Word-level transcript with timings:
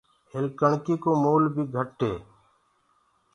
هيل 0.31 0.45
ڪڻڪيِ 0.59 0.93
ڪو 1.03 1.11
ريٽ 1.39 1.45
بيٚ 1.55 1.69
گھٽ 1.75 1.97
هي۔ 2.07 2.13